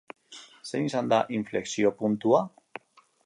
[0.69, 2.41] Zein izan da inflexio puntua?